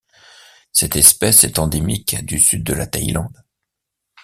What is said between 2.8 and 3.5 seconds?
Thaïlande.